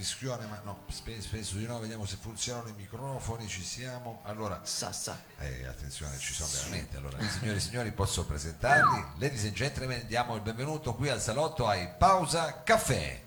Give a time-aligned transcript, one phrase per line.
[0.00, 4.22] fischione, ma no, spe- spesso di no, vediamo se funzionano i microfoni, ci siamo.
[4.24, 5.22] Allora, Sassa.
[5.38, 6.96] eh, attenzione, ci sono veramente.
[6.96, 9.04] Allora, signori e signori, posso presentarli?
[9.18, 13.24] Ladies and gentlemen, diamo il benvenuto qui al salotto ai Pausa Caffè.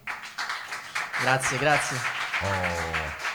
[1.22, 1.98] Grazie, grazie.
[2.42, 3.33] Oh.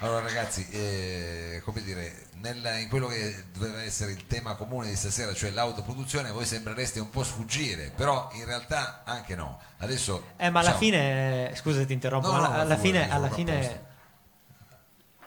[0.00, 4.96] Allora ragazzi, eh, come dire, nel- in quello che doveva essere il tema comune di
[4.96, 9.58] stasera, cioè l'autoproduzione, voi sembrereste un po' sfuggire, però in realtà anche no.
[9.78, 13.30] Adesso Eh, ma alla diciamo, fine, scusa ti interrompo, No, no, alla, alla fine, alla
[13.30, 13.84] fine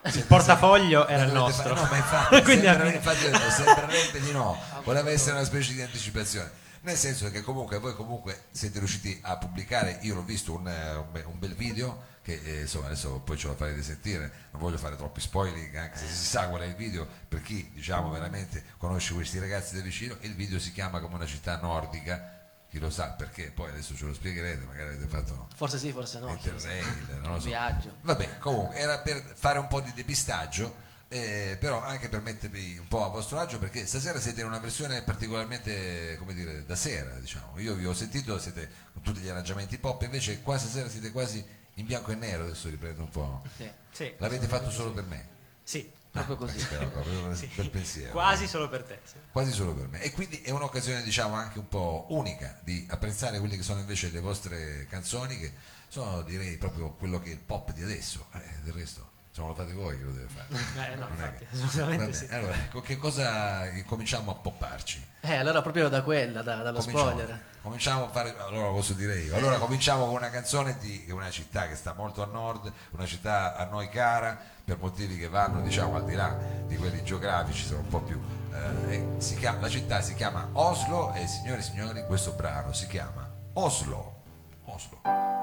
[0.03, 1.75] il portafoglio era il nostro.
[1.75, 4.55] fare- no, ma infatti, Quindi sembra- infatti detto, sembrerebbe di no,
[4.85, 6.51] voleva essere una specie di anticipazione.
[6.81, 11.23] Nel senso che comunque voi comunque siete riusciti a pubblicare, io l'ho visto un, eh,
[11.25, 14.95] un bel video che eh, insomma adesso poi ce lo farete sentire, non voglio fare
[14.95, 19.13] troppi spoiler anche se si sa qual è il video, per chi diciamo veramente conosce
[19.13, 22.37] questi ragazzi da vicino, il video si chiama come una città nordica,
[22.69, 26.19] chi lo sa perché, poi adesso ce lo spiegherete, magari avete fatto Forse sì, forse
[26.19, 26.29] no.
[26.29, 27.47] Interrail, non lo so.
[27.47, 27.95] Viaggio.
[28.01, 32.88] Vabbè, comunque era per fare un po' di depistaggio, eh, però anche per mettervi un
[32.88, 37.17] po' a vostro agio perché stasera siete in una versione particolarmente, come dire, da sera,
[37.17, 37.57] diciamo.
[37.57, 41.44] Io vi ho sentito, siete con tutti gli arrangiamenti pop, invece qua stasera siete quasi
[41.80, 43.41] in bianco e nero, adesso riprendo un po'.
[43.58, 45.27] Sì, Sì, L'avete fatto solo per me?
[45.63, 46.58] sì, proprio così.
[46.66, 47.47] Però, proprio sì.
[47.47, 48.11] per pensiero.
[48.11, 48.99] quasi solo per te.
[49.31, 53.39] quasi solo per me e quindi è un'occasione diciamo anche un po' unica di apprezzare
[53.39, 55.53] quelle che sono invece le vostre canzoni che
[55.88, 59.49] sono direi proprio quello che è il pop di adesso eh, del resto se non
[59.49, 60.91] lo fate voi che lo deve fare.
[60.91, 62.27] Eh, no, infatti, assolutamente sì.
[62.31, 65.05] allora con che cosa cominciamo a popparci?
[65.22, 67.41] Eh, allora proprio da quella, da- dallo cominciamo, spoiler.
[67.61, 69.35] cominciamo a fare allora lo posso dire io.
[69.35, 73.55] Allora cominciamo con una canzone di una città che sta molto a nord una città
[73.55, 76.35] a noi cara per motivi che vanno diciamo al di là
[76.66, 78.19] di quelli geografici sono un po' più
[78.53, 82.88] eh, si chiama- la città si chiama Oslo e signore e signori questo brano si
[82.88, 84.17] chiama Oslo.
[84.66, 85.38] Oslo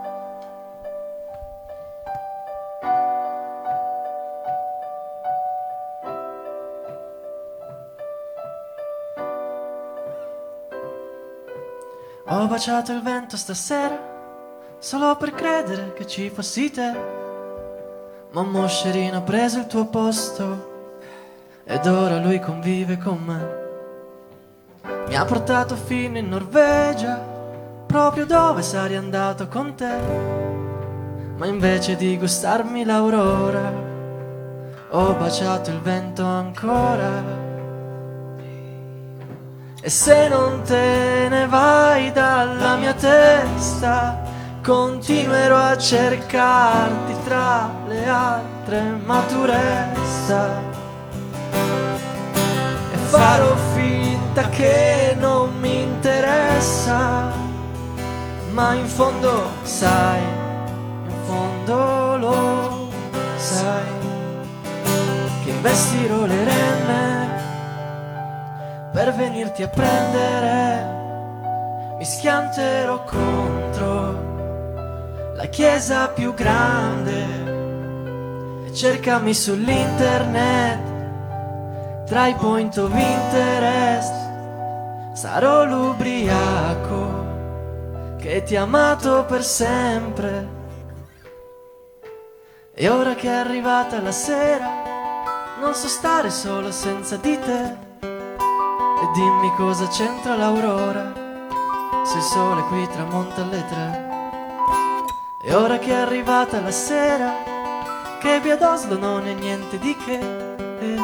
[12.28, 13.96] Ho baciato il vento stasera
[14.80, 16.92] solo per credere che ci fossi te.
[18.32, 20.74] Ma un moscerino ha preso il tuo posto
[21.62, 23.64] ed ora lui convive con me.
[25.06, 27.16] Mi ha portato fino in Norvegia,
[27.86, 29.96] proprio dove sarei andato con te.
[31.36, 33.72] Ma invece di gustarmi l'aurora,
[34.90, 37.45] ho baciato il vento ancora.
[39.86, 44.20] E se non te ne vai dalla mia testa,
[44.60, 50.60] continuerò a cercarti tra le altre, ma tu resta.
[51.52, 57.32] E farò finta che non mi interessa,
[58.50, 60.20] ma in fondo sai,
[61.04, 62.90] in fondo lo
[63.36, 63.84] sai,
[65.44, 67.25] che investirò le renne
[68.96, 70.94] per venirti a prendere.
[71.98, 74.24] Mi schianterò contro
[75.34, 77.26] la chiesa più grande
[78.64, 80.94] e cercami sull'internet
[82.06, 84.14] tra i point of interest.
[85.12, 87.24] Sarò l'ubriaco
[88.16, 90.48] che ti ha amato per sempre.
[92.72, 94.68] E ora che è arrivata la sera,
[95.60, 97.85] non so stare solo senza di te.
[98.98, 101.12] E dimmi cosa c'entra l'aurora
[102.02, 104.04] Se il sole qui tramonta alle tre.
[105.38, 107.34] E ora che è arrivata la sera
[108.18, 110.18] Che via d'Oslo non è niente di che.
[110.80, 110.96] Eh,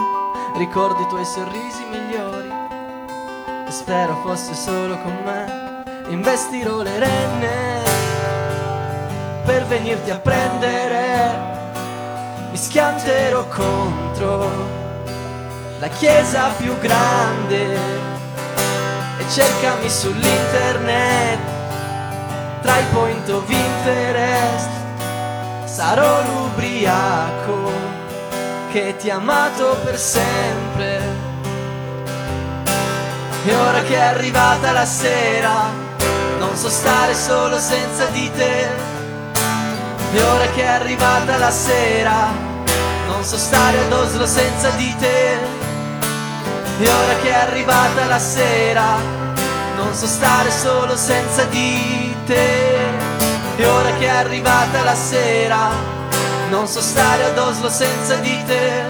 [0.55, 2.51] Ricordo i tuoi sorrisi migliori
[3.67, 5.85] E spero fosse solo con me.
[6.09, 7.83] Investirò le renne
[9.45, 11.51] Per venirti a prendere.
[12.51, 14.82] Mi schianterò contro
[15.83, 17.75] la chiesa più grande
[19.19, 21.41] e cercami sull'internet.
[22.61, 24.69] Tra i point of interest
[25.65, 27.73] sarò l'ubriaco
[28.71, 31.01] che ti ha amato per sempre.
[33.45, 35.69] E ora che è arrivata la sera
[36.39, 38.69] non so stare solo senza di te.
[40.13, 42.51] E ora che è arrivata la sera
[43.09, 45.62] non so stare ad Oslo senza di te
[46.81, 48.97] e ora che è arrivata la sera,
[49.77, 53.11] non so stare solo senza di te.
[53.57, 55.71] E ora che è arrivata la sera,
[56.51, 58.85] non so stare ad Oslo senza di te.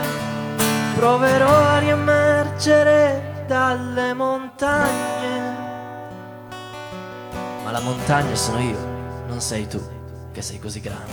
[0.96, 5.56] Proverò a riemergere dalle montagne.
[7.64, 8.78] Ma la montagna sono io,
[9.26, 10.00] non sei tu.
[10.32, 11.12] che sei così grande.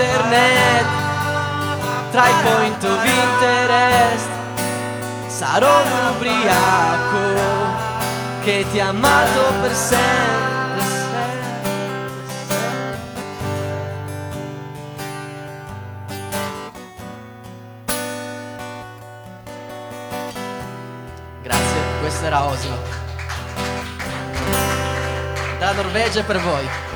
[0.00, 0.86] Sull'internet
[2.10, 4.28] tra i point of interest
[5.28, 7.18] sarò un ubriaco
[8.42, 10.08] che ti ha amato per sempre.
[21.42, 22.76] Grazie, questa era Oslo.
[25.58, 26.89] Dalla Norvegia per voi.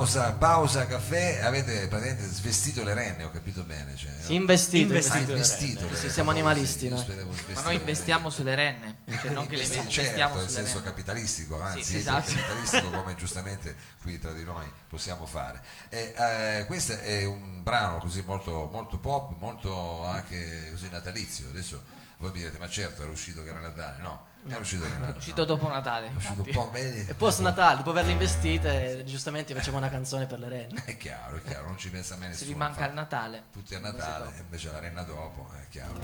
[0.00, 1.40] Pausa, pausa, caffè.
[1.42, 3.94] Avete praticamente svestito le renne, ho capito bene.
[3.94, 4.92] Cioè, Investito.
[4.92, 5.30] Ah, Investito.
[5.32, 5.88] investito.
[5.88, 6.98] le Sì, siamo animalisti, noi.
[6.98, 10.50] speravo Ma noi investiamo sulle renne, cioè non che le Sì, investiamo certo, sulle nel
[10.50, 10.84] senso renne.
[10.90, 12.30] capitalistico, anzi, sì, esatto.
[12.32, 15.62] capitalistico come giustamente qui tra di noi possiamo fare.
[15.88, 21.48] E, eh, questo è un brano così molto, molto pop, molto anche così natalizio.
[21.48, 21.82] Adesso
[22.18, 24.28] voi mi direte, ma certo era uscito che era Natale, no?
[24.48, 25.14] È uscito che era Natale.
[25.14, 26.06] È uscito dopo Natale.
[26.06, 26.72] È uscito un po'?
[26.74, 30.82] E post Natale, dopo averle investite, giustamente facciamo una canzone per le renne.
[30.86, 32.50] È chiaro, è chiaro, non ci pensa mai Se nessuno.
[32.52, 32.94] vi manca il.
[32.94, 33.42] Natale.
[33.52, 35.94] tutti a Natale, e invece la renna dopo, è chiaro,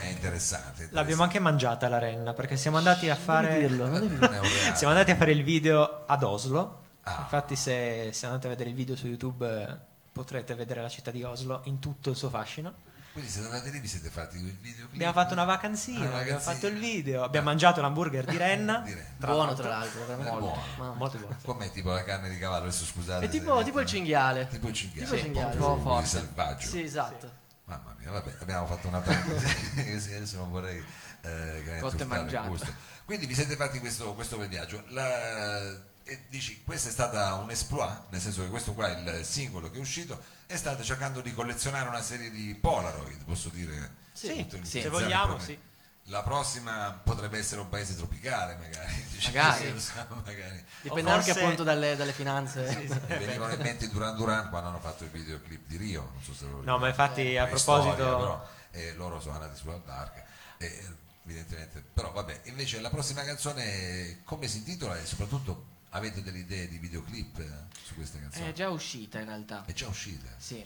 [0.00, 0.88] è interessante.
[0.92, 3.86] L'abbiamo anche mangiata la renna perché siamo andati a fare dirlo,
[4.74, 6.82] siamo andati a fare il video ad Oslo.
[7.02, 7.18] Ah.
[7.20, 9.76] Infatti se, se andate a vedere il video su YouTube eh,
[10.12, 12.84] potrete vedere la città di Oslo in tutto il suo fascino.
[13.12, 16.18] Quindi siete andati lì, vi siete fatti il video Abbiamo fatto una vacanzina, Ah, una
[16.18, 18.80] abbiamo fatto il video, abbiamo mangiato l'hamburger di renna.
[18.80, 19.06] Di renna.
[19.16, 20.38] Buono tra l'altro, È veramente.
[20.38, 20.94] buono.
[20.96, 21.36] Molto buono.
[21.42, 22.64] Com'è tipo la carne di cavallo?
[22.64, 23.24] Adesso scusate.
[23.24, 24.48] È se tipo, tipo il cinghiale.
[24.48, 25.04] Tipo il cinghiale.
[25.04, 26.06] Tipo il cinghiale, un po' un po' più forte.
[26.08, 26.66] selvaggio.
[26.66, 27.30] Sì, esatto.
[27.66, 30.82] Mamma mia, vabbè, abbiamo fatto una così adesso non vorrei
[31.22, 32.48] eh, e mangiato.
[32.48, 32.72] gusto.
[33.04, 34.82] Quindi vi siete fatti questo, questo bel viaggio.
[34.88, 39.68] La- e dici, questa è stata un exploit, nel senso che questo qua, il singolo
[39.70, 44.04] che è uscito, e state cercando di collezionare una serie di Polaroid, posso dire?
[44.12, 45.58] Sì, Tutte se vogliamo, sì.
[46.08, 49.04] La prossima potrebbe essere un paese tropicale, magari.
[49.26, 49.80] Magari.
[49.80, 49.92] sì,
[50.24, 50.64] magari.
[50.82, 52.76] Dipende O anche forse- appunto dalle, dalle finanze.
[53.08, 56.22] Mi venivano in mente i Duran Duran quando hanno fatto il videoclip di Rio, non
[56.22, 59.56] so se lo No, ma infatti a È storia, proposito però, eh, loro sono andati
[59.58, 60.22] sulla barca,
[60.58, 60.84] eh,
[61.24, 61.82] evidentemente.
[61.92, 66.78] Però vabbè, invece la prossima canzone come si intitola e soprattutto avete delle idee di
[66.78, 68.48] videoclip eh, su questa canzone?
[68.48, 69.64] È già uscita in realtà.
[69.64, 70.28] È già uscita?
[70.36, 70.64] Sì.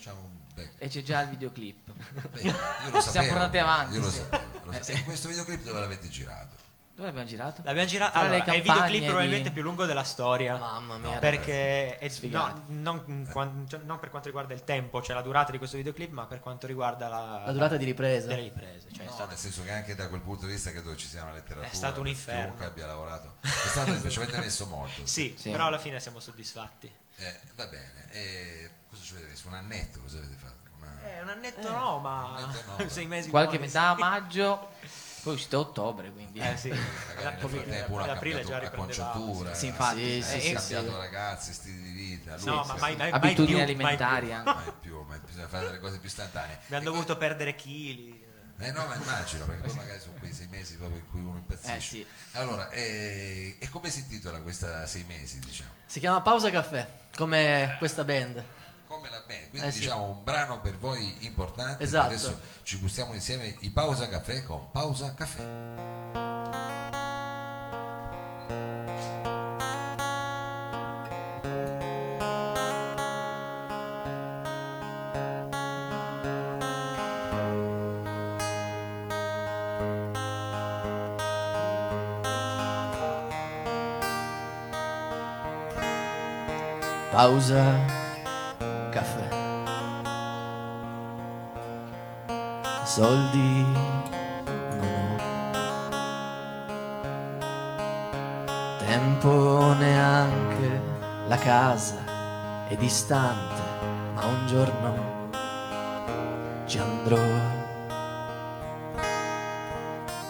[0.55, 1.91] Bel- E c'è già il videoclip.
[2.31, 2.55] beh, io
[2.91, 4.17] lo sapevo, portati avanti, Io lo sì.
[4.19, 4.85] sapevo, lo Eh, sapevo.
[4.85, 4.93] sì.
[4.93, 6.57] E questo videoclip dove l'avete girato?
[7.01, 7.63] Dove abbiamo girato?
[7.65, 8.19] l'abbiamo girato.
[8.19, 10.59] Le Allora, è il videoclip probabilmente di- più lungo della storia.
[10.59, 11.19] Mamma mia.
[11.19, 15.51] Perché è, no, non, quan- cioè, non per quanto riguarda il tempo, cioè la durata
[15.51, 18.27] di questo videoclip, ma per quanto riguarda la, La durata di ripresa.
[18.27, 18.93] delle riprese.
[18.93, 21.07] Cioè, è No, stato- nel senso che anche da quel punto di vista credo ci
[21.07, 22.43] sia una letteratura È stato un che inferno.
[22.43, 25.51] chiunque abbia lavorato è stato ci avete messo molto sì, Sì.
[25.51, 26.93] però alla fine siamo soddisfatti.
[27.17, 31.23] Eh, va bene e cosa ci avete messo un annetto cosa avete fatto Una- Eh,
[31.23, 34.01] un annetto no, ma annetto no, sei mesi Qualche metà sì.
[34.01, 34.71] maggio,
[35.23, 36.39] poi è uscito a ottobre, quindi...
[36.41, 40.23] Eh sì, magari nel frattempo uno ad ha aprile già acconciatura Sì, infatti.
[40.23, 41.07] Sì, eh, sì, ha sì, cambiato sì.
[41.07, 44.53] ragazzi stili di vita lui, No, ma mai, mai, mai Abitudini più, alimentari mai anche.
[44.55, 46.77] mai più ma bisogna fare delle cose più istantanee più.
[46.77, 48.25] Abbiamo E dovuto perdere chili.
[48.59, 51.37] eh no ma immagino perché poi magari sono quei sei mesi proprio in cui uno
[51.37, 52.07] impazzisce Eh, sì.
[52.33, 56.87] allora eh, e come si intitola questa sei mesi diciamo Si chiama Pausa Caffè,
[57.17, 58.43] come questa band.
[58.91, 59.79] Come la band, quindi Eh, sì.
[59.79, 61.85] diciamo un brano per voi importante.
[61.85, 62.07] Esatto.
[62.07, 65.45] Adesso ci gustiamo insieme i Pausa Caffè con Pausa Caffè.
[87.13, 87.90] Pausa
[92.91, 93.65] Soldi
[94.81, 95.17] non ho.
[98.79, 100.81] Tempo neanche
[101.29, 103.63] la casa è distante,
[104.15, 105.29] ma un giorno
[106.67, 107.23] ci andrò.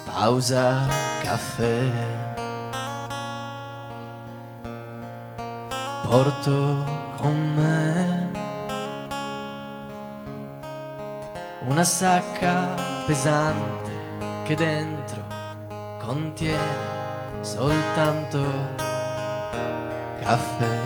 [0.05, 0.87] Pausa
[1.23, 2.29] caffè.
[6.03, 6.85] porto
[7.19, 8.20] con me
[11.71, 12.75] una sacca
[13.07, 13.91] pesante
[14.43, 15.25] che dentro
[16.05, 18.43] contiene soltanto
[20.21, 20.79] caffè.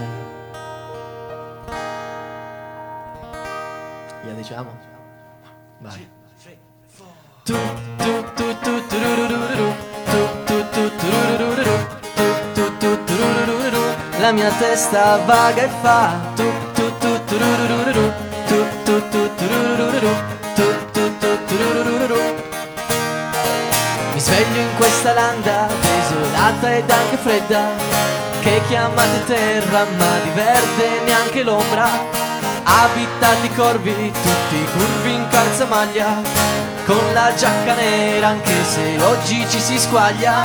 [4.27, 4.71] Ya diciamo?
[5.81, 6.07] Vai.
[7.45, 7.57] Tu,
[7.97, 9.39] tu, tu, tu, tu, tu,
[10.45, 11.15] tu, tu, tu.
[14.21, 17.74] La mia testa vaga e fa tu, tu, tu, tururururu,
[24.45, 27.69] sveglio in questa landa desolata ed anche fredda
[28.41, 31.89] Che chiamate terra ma di verde neanche l'ombra.
[32.67, 36.23] Abitati corvi, tutti curvi in calzamaglia
[36.87, 40.45] Con la giacca nera anche se oggi ci si squaglia.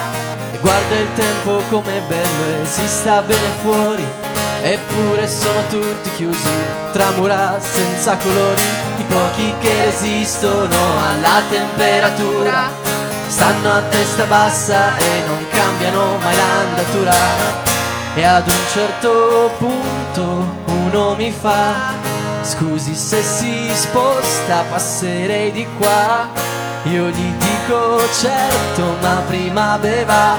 [0.51, 4.05] E guarda il tempo com'è bello e si sta bene fuori
[4.61, 6.49] Eppure sono tutti chiusi
[6.91, 8.63] tra mura senza colori
[8.97, 10.75] I pochi che resistono
[11.07, 12.88] alla temperatura
[13.29, 17.13] Stanno a testa bassa e non cambiano mai l'andatura
[18.15, 21.93] E ad un certo punto uno mi fa
[22.41, 26.27] Scusi se si sposta passerei di qua
[26.85, 30.35] Io gli dico certo ma prima beva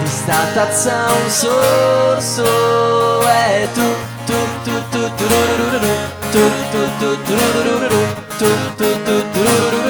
[0.00, 3.94] Di sta tazza un sorso E tu
[4.26, 4.34] tu
[4.64, 6.00] tu tu Tu tu tu
[6.32, 7.98] Tu tu tu e fa
[8.38, 9.87] Tu tu tu tururururu Tu tu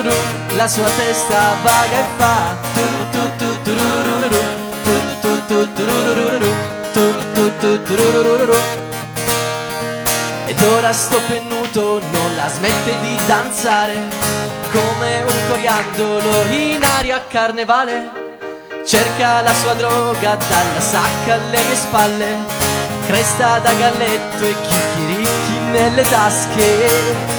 [5.47, 6.51] tu tururururu
[6.93, 8.59] Tu tu tu tururururu
[10.49, 13.95] ed ora sto pennuto non la smette di danzare
[14.73, 18.11] Come un coriandolo in aria a carnevale
[18.85, 22.37] Cerca la sua droga dalla sacca alle mie spalle
[23.07, 27.38] Cresta da galletto e chicchiricchi nelle tasche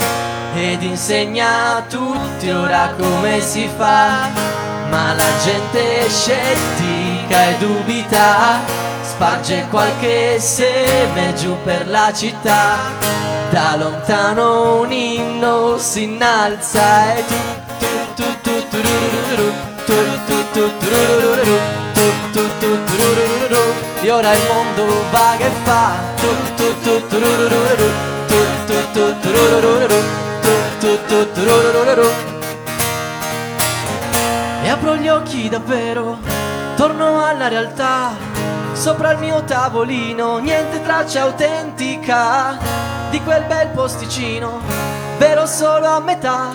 [0.61, 4.27] Ed insegna a tutti ora come si fa.
[4.89, 8.59] Ma la gente è scettica e dubita
[9.01, 12.75] Sparge qualche seme giù per la città.
[13.49, 17.35] Da lontano un inno si innalza E tu
[17.79, 19.53] tu tu tu turururu,
[19.85, 21.57] tu tu tu turururu,
[21.93, 23.73] tu tu tu turururu.
[24.01, 25.87] E ora il mondo vaga e fa.
[25.89, 26.08] Tu tu
[34.89, 36.17] apro gli occhi davvero,
[36.75, 38.12] torno alla realtà.
[38.74, 42.58] Sopra il mio tavolino, niente traccia autentica
[43.12, 44.60] di quel bel posticino,
[45.17, 46.50] vero solo a metà.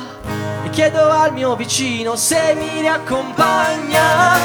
[0.65, 4.39] E chiedo al mio vicino se mi riaccompagna,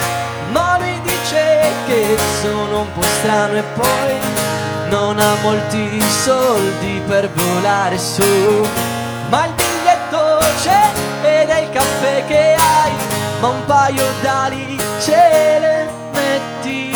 [0.51, 4.17] ma lui dice che sono un po' strano e poi
[4.89, 8.67] non ha molti soldi per volare su.
[9.29, 10.91] Ma il biglietto c'è
[11.23, 12.58] ed è il caffè che hai,
[13.39, 16.91] ma un paio d'ali ce le metti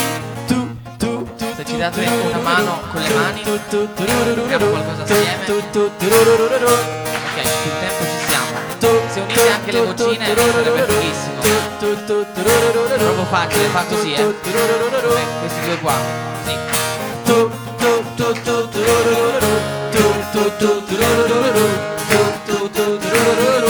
[0.46, 1.54] tu, tu, tu.
[1.56, 5.46] Se ci date una mano con le mani, facciamo qualcosa assieme.
[5.46, 5.58] Ok,
[7.62, 8.52] sul tempo ci siamo.
[9.08, 11.42] Se unite anche le vocine sarebbe fighissimo.
[11.80, 14.22] Proprio facile, fa così, eh.
[14.22, 14.34] Come
[15.40, 15.96] questi due qua.
[16.46, 16.58] Sì.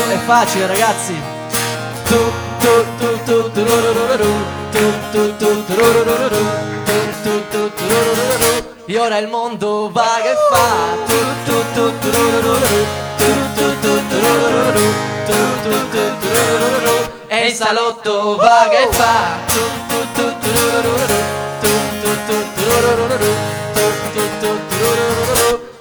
[0.09, 1.15] È facile ragazzi
[8.85, 10.67] E ora il mondo vaga e fa.
[17.27, 19.39] E il salotto vaga e fa.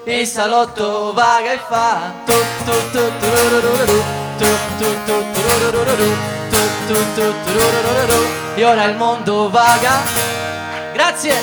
[0.05, 2.13] Il salotto vaga e fa
[8.55, 10.01] E ora il mondo vaga.
[10.93, 11.35] Grazie.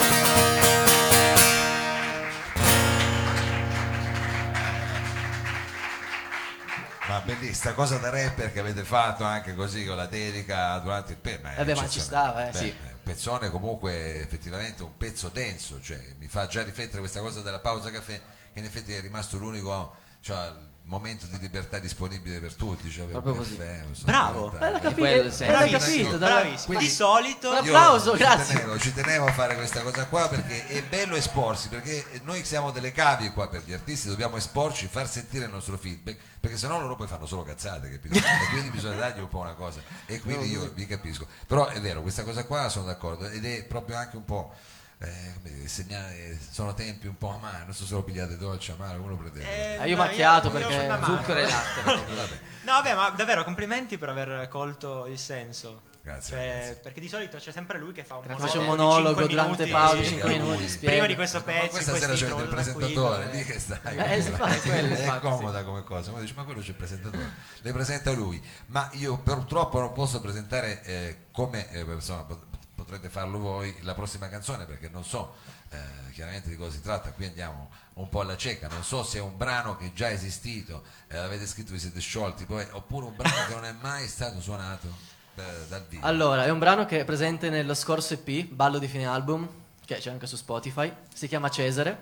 [7.08, 11.18] Ma bellissima cosa da rapper che avete fatto anche così con la dedica durante il
[11.18, 12.65] pe- ma è Vabbè, ma ci stava, eh, Beh, sì.
[12.65, 17.58] Un pezzone comunque effettivamente un pezzo denso, cioè mi fa già riflettere questa cosa della
[17.58, 18.22] pausa caffè
[18.53, 20.51] che in effetti è rimasto l'unico cioè,
[20.89, 22.89] momento di libertà disponibile per tutti.
[22.89, 23.55] Cioè, Proprio così.
[23.55, 26.79] caffè, Bravo, quello capito, Bravissimo, Bravissimo.
[26.79, 28.55] Di solito Un applauso, ci grazie.
[28.55, 32.72] Tenevo, ci tenevo a fare questa cosa qua perché è bello esporsi, perché noi siamo
[32.72, 36.79] delle cavie qua per gli artisti, dobbiamo esporci, far sentire il nostro feedback, perché sennò
[36.79, 38.17] loro poi fanno solo cazzate, capito?
[38.17, 39.81] E quindi bisogna dargli un po' una cosa.
[40.08, 41.27] E quindi io vi capisco.
[41.46, 44.53] Però è vero, questa cosa qua sono d'accordo ed è proprio anche un po'
[45.01, 49.10] eh, segnali, sono tempi un po' amari, non so se lo pigliate dolce, amaro, come
[49.12, 49.77] lo prendete?
[49.82, 51.15] Eh, io macchiato io perché amaro.
[51.18, 51.82] zucchero e latte.
[51.84, 55.88] Vabbè, No, vabbè, ma davvero complimenti per aver colto il senso.
[56.01, 56.75] Grazie, Cioè, grazie.
[56.75, 60.03] perché di solito c'è sempre lui che fa un un monologo di monologo cinque durante
[60.03, 60.39] Sì, 5 lui.
[60.39, 60.88] minuti, spiega.
[60.94, 63.98] Prima di questo pezzo, Ma questa sera c'è il presentatore, lì che stai.
[63.98, 67.32] Eh, infatti, quello, è infatti, comoda come cosa, ma dici ma quello c'è il presentatore,
[67.62, 72.49] le presenta lui, ma io purtroppo non posso presentare eh, come eh, insomma, pot-
[72.79, 75.36] potrete farlo voi la prossima canzone perché non so
[75.71, 79.17] eh, chiaramente di cosa si tratta, qui andiamo un po' alla cieca, non so se
[79.17, 83.05] è un brano che è già esistito, eh, l'avete scritto, vi siete sciolti, poi, oppure
[83.07, 84.88] un brano che non è mai stato suonato
[85.36, 86.05] eh, dal vivo.
[86.05, 89.48] Allora, è un brano che è presente nello scorso EP, Ballo di fine album,
[89.86, 90.91] che c'è anche su Spotify.
[91.13, 91.98] Si chiama Cesare.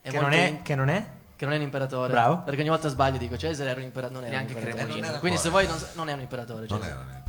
[0.00, 1.06] È Che non, è, in- che non è?
[1.36, 2.10] che non è un imperatore.
[2.12, 2.38] Bravo.
[2.42, 4.90] Perché ogni volta sbaglio dico Cesare era un impera- non era Neanche un imperatore.
[4.90, 6.66] Eh, non era Quindi se vuoi non, non è un imperatore.
[6.68, 6.90] non Cesare.
[6.90, 7.24] era non era.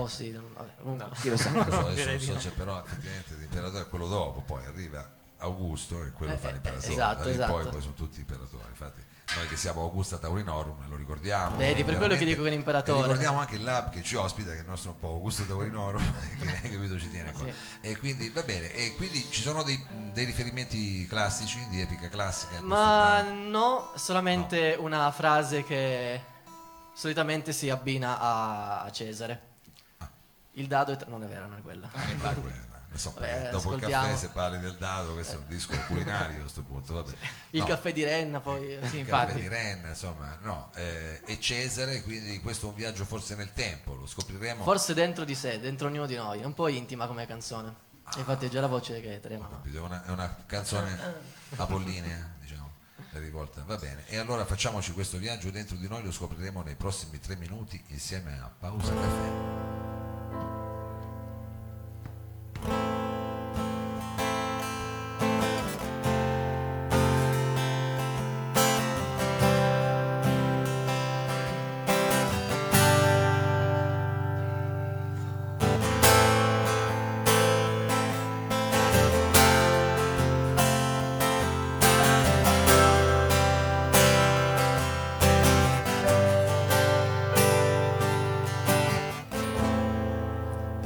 [0.00, 1.08] Oh sì, vabbè, comunque.
[1.20, 1.50] Chi lo sa?
[1.50, 2.38] So, adesso non so, no.
[2.38, 6.52] c'è però effettivamente l'imperatore è quello dopo, poi arriva Augusto e quello Eh, fa eh,
[6.52, 6.92] l'imperatore.
[6.92, 7.52] esatto, esatto.
[7.52, 8.64] poi, poi sono tutti imperatori.
[8.68, 9.02] Infatti,
[9.36, 11.56] noi che siamo Augusta Taurinorum lo ricordiamo.
[11.56, 12.98] Vedi, per quello che dico che è un imperatore.
[12.98, 15.44] E ricordiamo anche il lab che ci ospita, che è il nostro un po' Augusto
[15.44, 16.02] Taurinorum,
[16.62, 17.46] che capito ci tiene qua.
[17.80, 19.80] E quindi va bene, e quindi ci sono dei,
[20.12, 22.60] dei riferimenti classici di epica classica.
[22.60, 26.20] Ma no, solamente una frase che
[26.92, 28.18] solitamente si abbina
[28.82, 29.48] a Cesare.
[30.52, 31.88] Il dado è tra- non è vero, non è quella.
[31.94, 32.68] Ah, quella,
[33.14, 36.62] Vabbè, dopo il caffè se parli del dado, questo è un disco culinario a questo
[36.62, 36.92] punto.
[36.94, 37.12] Vabbè.
[37.50, 37.66] Il No.
[37.66, 38.64] caffè di Renna poi.
[38.66, 39.40] il Sì, caffè infatti.
[39.42, 43.94] di Rennes, insomma, no, eh, e Cesare, quindi questo è un viaggio forse nel tempo,
[43.94, 44.64] lo scopriremo.
[44.64, 46.40] Forse dentro di sé, dentro ognuno di noi.
[46.40, 47.72] È un po' intima come canzone.
[48.16, 49.48] Infatti è già la voce che trema.
[49.62, 50.98] È una, è una canzone
[51.56, 52.72] apollinea, diciamo,
[53.12, 53.62] rivolta.
[53.64, 57.36] Va bene, e allora facciamoci questo viaggio dentro di noi, lo scopriremo nei prossimi tre
[57.36, 59.89] minuti insieme a Pausa Caffè.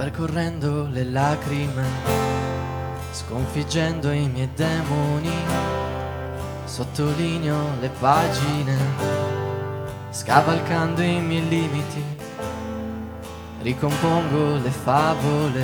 [0.05, 1.83] Percorrendo le lacrime,
[3.11, 5.33] sconfiggendo i miei demoni,
[6.67, 8.77] sottolineo le pagine,
[10.11, 12.05] scavalcando i miei limiti,
[13.63, 15.63] ricompongo le favole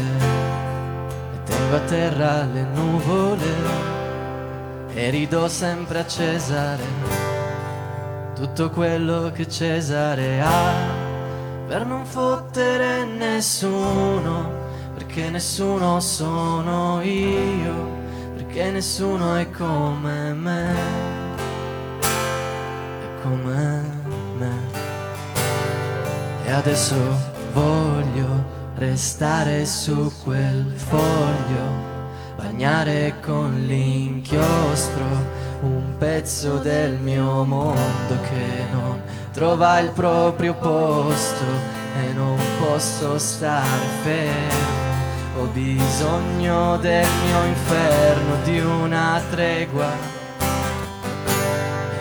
[1.35, 3.53] e tengo a terra le nuvole.
[4.95, 6.85] E ridò sempre a Cesare.
[8.35, 11.00] Tutto quello che Cesare ha
[11.71, 14.51] per non fottere nessuno,
[14.93, 17.89] perché nessuno sono io,
[18.35, 20.75] perché nessuno è come me,
[22.01, 23.83] è come
[24.37, 24.59] me.
[26.45, 26.97] E adesso
[27.53, 32.00] voglio restare su quel foglio,
[32.41, 35.05] bagnare con l'inchiostro
[35.63, 41.45] un pezzo del mio mondo che non trova il proprio posto
[42.01, 44.89] e non posso stare fermo.
[45.39, 50.19] Ho bisogno del mio inferno, di una tregua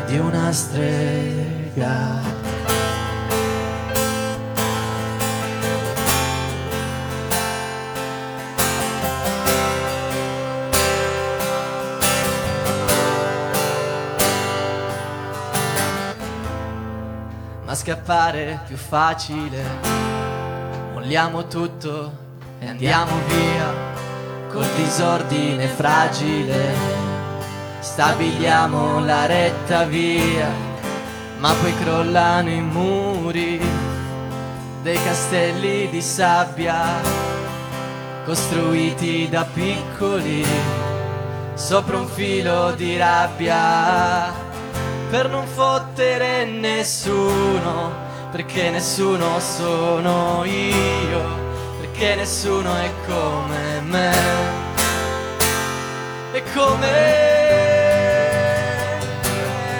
[0.09, 2.28] di una strega.
[17.89, 19.63] Scappare più facile.
[20.93, 22.11] Molliamo tutto
[22.59, 23.73] e andiamo via
[24.47, 26.71] col disordine fragile.
[27.79, 30.51] Stabiliamo la retta via,
[31.39, 33.59] ma poi crollano i muri
[34.83, 36.77] dei castelli di sabbia
[38.23, 40.45] costruiti da piccoli
[41.55, 44.48] sopra un filo di rabbia
[45.09, 47.91] per non fottere nessuno,
[48.31, 51.21] perché nessuno sono io,
[51.79, 54.11] perché nessuno è come me,
[56.31, 57.37] è come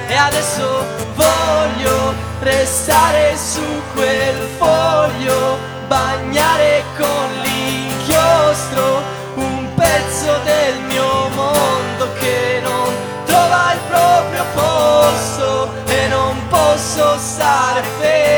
[0.07, 3.61] e adesso voglio restare su
[3.93, 9.03] quel foglio, bagnare con l'inchiostro
[9.35, 12.98] un pezzo del mio mondo che non
[16.49, 18.28] posso stare fermo.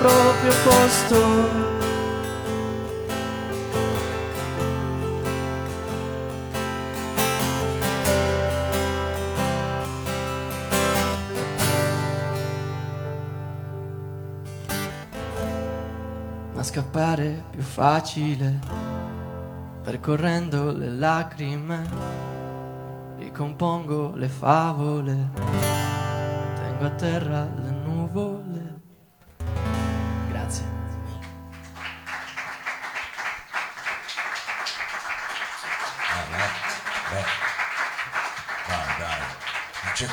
[0.00, 1.68] Proprio posto.
[16.54, 18.58] Ma scappare più facile,
[19.82, 21.88] percorrendo le lacrime,
[23.18, 25.28] ricompongo le favole,
[26.54, 28.69] tengo a terra le nuvole.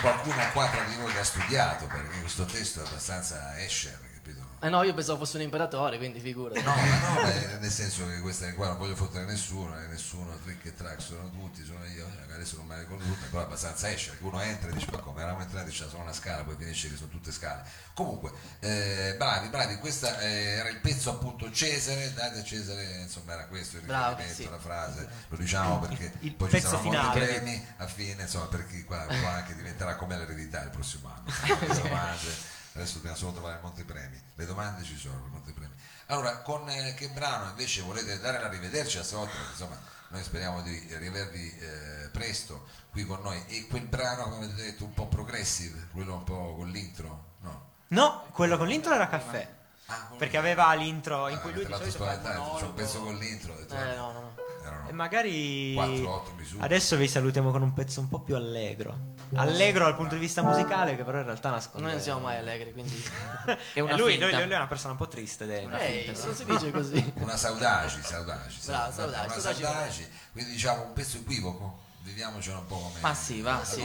[0.07, 3.59] Qualcuno qua tra di voi che ha studiato perché questo testo è abbastanza
[3.91, 4.16] capito?
[4.59, 6.63] Eh no, io pensavo fosse un imperatore, quindi figurati.
[6.63, 10.35] No, ma no, beh, nel senso che questa qua non voglio fottere nessuno, eh, nessuno,
[10.43, 13.43] trick e track sono tutti, sono io, eh, adesso non me ne ricordo tutte, però
[13.43, 16.13] è abbastanza esce, che uno entra e dice ma come, eravamo entrati, c'è solo una
[16.13, 17.61] scala, poi finisce che sono tutte scale.
[17.93, 23.45] Comunque, eh, bravi, bravi, questo era il pezzo appunto Cesare, date a Cesare, insomma era
[23.45, 24.49] questo il Bravo, riferimento, sì.
[24.49, 27.25] la frase, lo diciamo perché il poi ci pezzo saranno molti finale.
[27.25, 31.25] premi a fine, insomma, per chi qua, qua anche diventerà come l'eredità il prossimo anno.
[32.77, 35.73] Adesso dobbiamo solo trovare molti premi, le domande ci sono, molti premi.
[36.07, 39.33] Allora, con eh, che brano invece volete dare la rivederci a stavolta?
[39.49, 39.75] Insomma,
[40.09, 43.43] noi speriamo di riavervi eh, presto qui con noi.
[43.47, 47.25] E quel brano, come avete detto, un po' progressive, quello un po' con l'intro?
[47.41, 47.65] No.
[47.87, 49.55] No, quello con l'intro era caffè.
[49.87, 53.03] Ah, Perché aveva l'intro in Ah, cui lui di solito fa un monologo.
[53.03, 54.35] con l'intro, detto, Eh no, no, no.
[54.67, 56.63] Erano E magari 4-8 misure.
[56.63, 59.15] adesso vi salutiamo con un pezzo un po' più allegro.
[59.35, 61.81] Allegro dal punto di vista musicale, che però in realtà nasconde.
[61.85, 62.95] Noi non siamo mai allegri, quindi...
[63.73, 64.27] È una lui, finta.
[64.27, 65.45] lui- lui è una persona un po' triste.
[65.45, 67.13] Ehi, non si dice così.
[67.15, 70.07] Una saudaci, saudaci, Bravo, saudaci, saudaci, una saudaci.
[70.31, 72.99] quindi diciamo un pezzo equivoco, viviamocelo un po' come...
[73.01, 73.63] Ma sì, va.
[73.63, 73.83] Sì,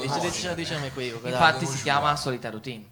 [0.54, 1.26] diciamo equivoco.
[1.28, 2.14] Infatti si chiama?
[2.16, 2.86] Solita Routine.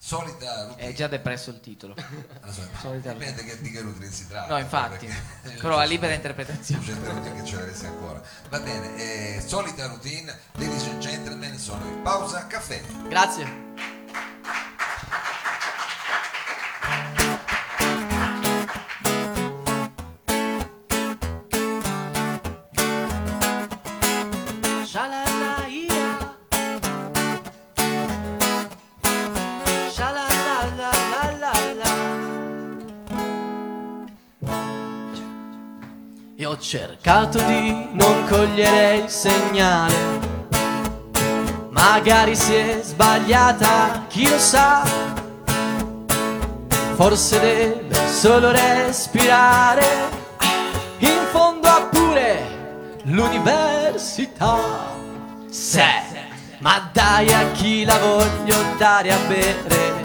[0.00, 0.88] Solita routine.
[0.88, 1.94] È già depresso il titolo.
[2.80, 4.52] Solita dipende che, di che routine si tratta.
[4.52, 5.06] No, infatti.
[5.06, 6.84] perché- Però a libera interpretazione.
[7.02, 8.22] Routine che ce l'avesse ancora.
[8.48, 8.96] Va bene,
[9.36, 12.80] eh, solita routine, ladies and gentlemen, sono in pausa caffè.
[13.08, 13.97] Grazie.
[36.58, 39.94] Ho cercato di non cogliere il segnale.
[41.70, 44.82] Magari si è sbagliata, chi lo sa?
[46.96, 49.86] Forse deve solo respirare.
[50.98, 54.58] In fondo ha pure l'università.
[55.48, 55.84] Se,
[56.58, 59.96] ma dai a chi la voglio dare a bere.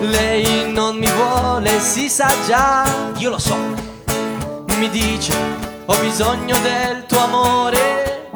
[0.00, 2.84] Lei non mi vuole, si sa già.
[3.18, 3.91] Io lo so
[4.82, 5.32] Mi dice,
[5.86, 8.30] ho bisogno del tuo amore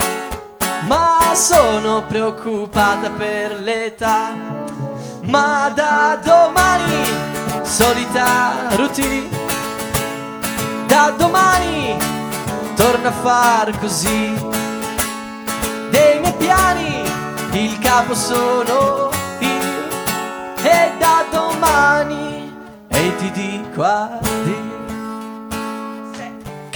[0.86, 4.32] ma sono preoccupata per l'età.
[5.22, 7.04] Ma da domani,
[7.62, 9.28] solita routine,
[10.86, 11.96] da domani
[12.76, 14.32] torno a far così.
[15.90, 17.02] Dei miei piani,
[17.54, 22.56] il capo sono io, e da domani,
[22.86, 24.75] e ti dico addio.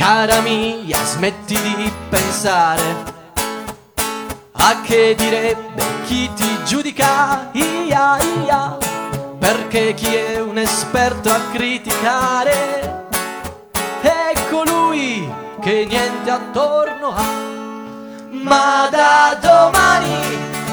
[0.00, 2.82] Cara mia, smetti di pensare
[4.52, 8.78] a che direbbe chi ti giudica, ia ia,
[9.38, 13.08] perché chi è un esperto a criticare
[14.00, 17.24] è colui che niente attorno ha.
[18.30, 20.16] Ma da domani,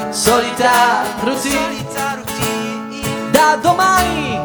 [0.08, 1.84] solita routine,
[3.30, 4.40] da domani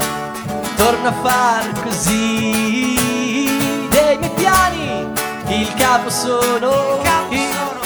[0.75, 3.02] torno a far così.
[4.13, 5.11] Dei miei piani,
[5.47, 7.81] il capo sono io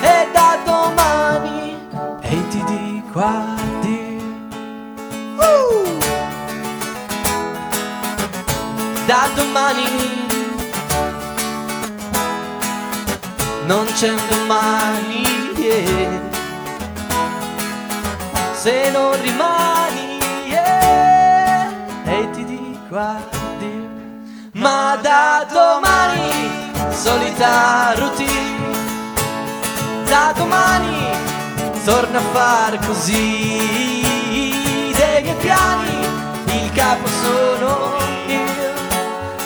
[0.00, 1.76] e da domani
[2.20, 4.22] e ti dico addio.
[5.34, 5.98] Uh!
[9.06, 9.82] Da domani
[13.66, 15.22] non c'è un domani
[15.56, 16.20] yeah.
[18.52, 21.72] se non rimani yeah.
[22.04, 23.37] e ti dico addio.
[24.58, 28.76] Ma da domani solita routine
[30.04, 31.06] da domani
[31.84, 34.02] torno a far così
[34.96, 36.06] dei miei piani
[36.46, 38.72] il capo sono io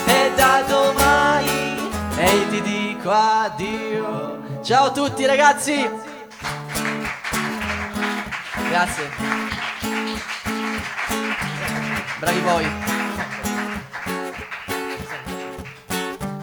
[0.07, 4.61] e da domani e addio.
[4.63, 5.89] Ciao a tutti ragazzi.
[8.69, 9.09] Grazie.
[12.19, 12.93] Bravi voi.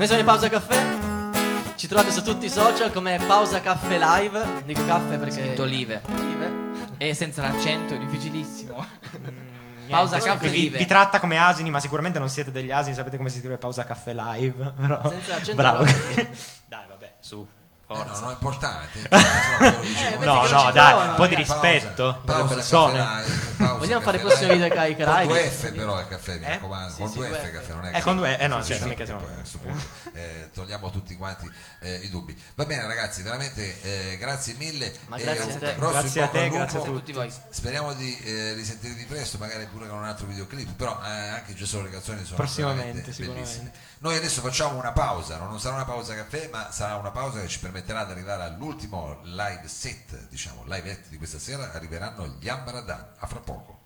[0.01, 1.75] Noi siamo in Pausa Caffè.
[1.77, 4.63] Ci trovate su tutti i social come Pausa Caffè Live.
[4.65, 5.43] Dico caffè perché...
[5.43, 6.01] Scritto olive.
[6.09, 6.53] Olive.
[6.97, 8.77] E senza l'accento, è difficilissimo.
[9.21, 10.79] Niente, Pausa sì, caffè vi, vive.
[10.79, 13.85] vi tratta come asini, ma sicuramente non siete degli asini, sapete come si scrive pausa
[13.85, 14.73] caffè live.
[14.81, 15.11] Però...
[15.11, 15.85] Senza accento Bravo.
[16.65, 17.47] Dai, vabbè, su.
[17.91, 18.21] Eh, no, Forza.
[18.21, 19.09] non è importante.
[19.61, 22.97] Eh, vedi No, no, ci dai, un po' di rispetto Pausa, persone.
[22.99, 24.53] caffè live, pausa, Vogliamo fare caffè live.
[24.55, 25.27] video carica Con live?
[25.27, 26.49] due F però è caffè, mi Eh?
[26.49, 26.95] raccomando.
[26.97, 27.51] Con due F F.
[27.51, 29.85] caffè non è Eh, con due- eh, no, certo, mica siamo- poi a questo punto
[30.15, 31.51] eh, togliamo tutti quanti
[31.81, 32.43] eh, i dubbi.
[32.55, 34.95] Va bene ragazzi, veramente eh, grazie mille.
[35.09, 35.75] Ma grazie a te.
[35.77, 37.31] Grazie a te, grazie a tutti voi.
[37.51, 41.83] Speriamo di eh, risentirvi presto, magari pure con un altro videoclip, però eh, anche Gesù
[41.83, 43.51] le canzoni sono Prossimamente, sicuramente.
[43.51, 43.73] bellissime.
[43.99, 45.47] Noi adesso facciamo una pausa, no?
[45.49, 49.21] non sarà una pausa caffè, ma sarà una pausa che ci permetterà di arrivare all'ultimo
[49.23, 53.15] live set, diciamo, live act di questa sera, arriveranno gli Ambaradan.
[53.19, 53.80] A fra poco.